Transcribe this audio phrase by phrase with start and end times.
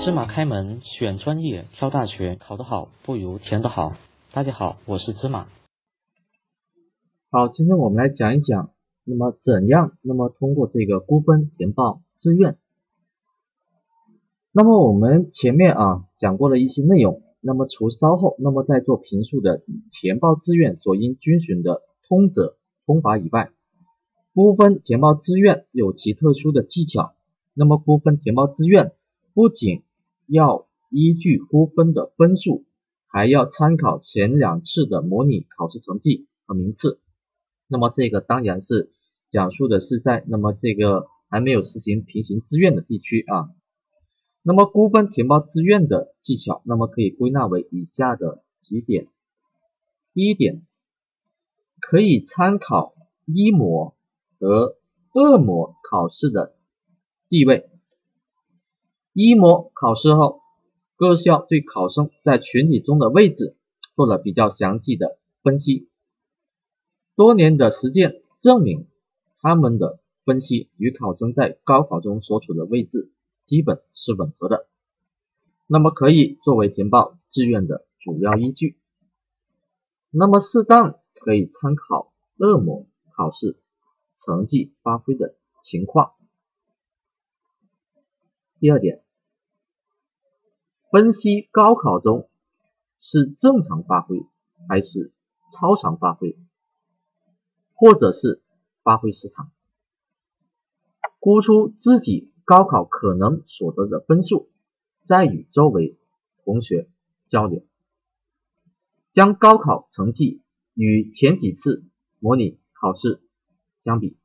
[0.00, 3.94] 芝麻开门，选专业，挑大学，考得好不如填得好。
[4.32, 5.48] 大家好，我是芝麻。
[7.32, 8.70] 好，今天我们来讲一讲，
[9.02, 12.56] 那么怎样，那么通过这个估分填报志愿。
[14.52, 22.56] 那么我们前面啊讲过了一些内容，那么除稍后那么在做评述的填报志愿所应遵循的通则
[22.86, 23.50] 通法以外，
[24.32, 27.14] 估分填报志愿有其特殊的技巧。
[27.52, 28.92] 那么估分填报志愿
[29.34, 29.82] 不仅
[30.28, 32.64] 要依据估分的分数，
[33.08, 37.00] 还要参考前两次的模拟考试成绩和名次。
[37.66, 38.92] 那么这个当然是
[39.30, 43.50] 讲述的是在那么这个还没有实行平行志愿的地区啊。
[44.42, 49.08] 那么估分填报志愿的技巧，那么可以归纳为以下的几点。
[50.14, 50.62] 第一点，
[51.80, 52.94] 可以参考
[53.26, 53.94] 一模
[54.38, 54.76] 和
[55.12, 56.54] 二模考试的
[57.28, 57.70] 地位。
[59.20, 60.42] 一模考试后，
[60.94, 63.56] 各校对考生在群体中的位置
[63.96, 65.88] 做了比较详细的分析。
[67.16, 68.86] 多年的实践证明，
[69.40, 73.10] 他们的分析与考生在高考中所处的位置
[73.42, 74.68] 基本是吻合的，
[75.66, 78.78] 那么可以作为填报志愿的主要依据。
[80.12, 83.58] 那么适当可以参考二模考试
[84.14, 86.12] 成绩发挥的情况。
[88.60, 89.02] 第二点。
[90.90, 92.30] 分析高考中
[92.98, 94.24] 是正常发挥
[94.68, 95.12] 还是
[95.52, 96.34] 超常发挥，
[97.74, 98.42] 或者是
[98.82, 99.50] 发挥失常，
[101.20, 104.48] 估出自己高考可能所得的分数，
[105.04, 105.98] 再与周围
[106.42, 106.88] 同学
[107.28, 107.66] 交流，
[109.12, 111.84] 将高考成绩与前几次
[112.18, 113.20] 模拟考试
[113.80, 114.16] 相比，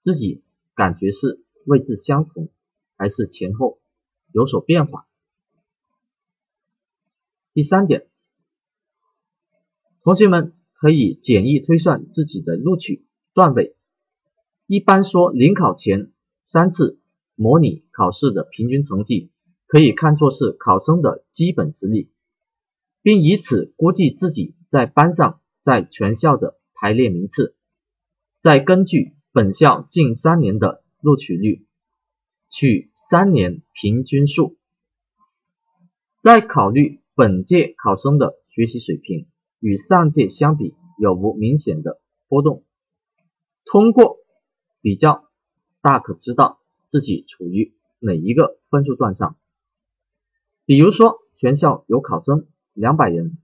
[0.00, 0.44] 自己
[0.76, 2.48] 感觉是位置相同，
[2.96, 3.80] 还是前后
[4.32, 5.07] 有所变化。
[7.58, 8.06] 第三点，
[10.04, 13.04] 同学们可以简易推算自己的录取
[13.34, 13.74] 段位。
[14.68, 16.12] 一般说，临考前
[16.46, 17.00] 三次
[17.34, 19.32] 模拟考试的平均成绩，
[19.66, 22.12] 可以看作是考生的基本实力，
[23.02, 27.56] 并以此估计自己在班上、在全校的排列名次。
[28.40, 31.66] 再根据本校近三年的录取率，
[32.50, 34.56] 取三年平均数，
[36.22, 37.00] 再考虑。
[37.18, 39.26] 本届考生的学习水平
[39.58, 42.62] 与上届相比有无明显的波动？
[43.64, 44.18] 通过
[44.80, 45.24] 比较，
[45.82, 49.36] 大可知道自己处于哪一个分数段上。
[50.64, 53.38] 比如说，全校有考生两百人，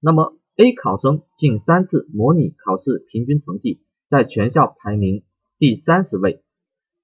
[0.00, 5.22] 那么 A 考生近三次模拟考试平均成绩在全校排名
[5.60, 6.42] 第三十位，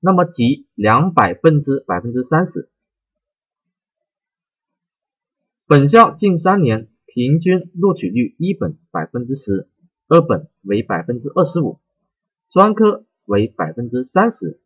[0.00, 2.68] 那么即两百分之百分之三十。
[5.70, 9.68] 本校近三年平均录取率，一本百分之十，
[10.08, 11.78] 二本为百分之二十五，
[12.50, 14.60] 专科为百分之三十，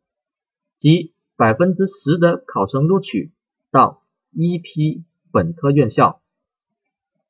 [0.79, 3.33] 即百分之十的考生录取
[3.71, 6.23] 到一批本科院校，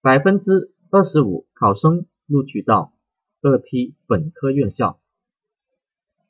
[0.00, 2.92] 百分之二十五考生录取到
[3.42, 5.00] 二批本科院校，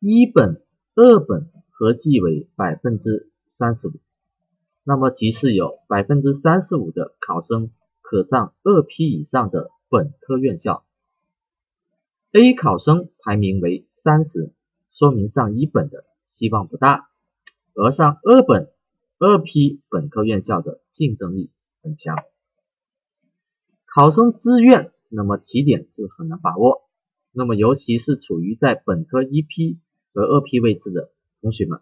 [0.00, 0.62] 一本、
[0.94, 4.00] 二本合计为百分之三十五。
[4.86, 7.70] 那么即是有百分之三十五的考生
[8.02, 10.84] 可上二批以上的本科院校
[12.32, 14.52] ，A 考生排名为三十，
[14.92, 17.08] 说明上一本的希望不大，
[17.74, 18.70] 而上二本、
[19.18, 21.50] 二批本科院校的竞争力
[21.82, 22.18] 很强。
[23.86, 26.82] 考生志愿，那么起点是很难把握，
[27.32, 29.78] 那么尤其是处于在本科一批
[30.12, 31.80] 和二批位置的同学们。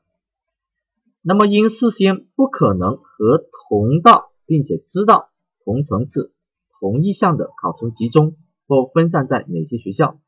[1.25, 5.31] 那么，因事先不可能和同道，并且知道
[5.65, 6.33] 同层次、
[6.81, 8.35] 同一项的考生集中
[8.67, 10.19] 或分散在哪些学校，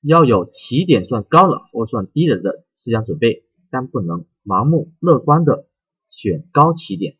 [0.00, 5.66] 要有起点算高了或算低了的思想准备，但不能盲目乐观的
[6.10, 7.16] 选高起点。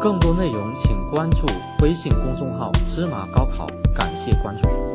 [0.00, 1.46] 更多内容请关注
[1.82, 3.66] 微信公众号“芝麻高考”，
[3.96, 4.88] 感谢关注。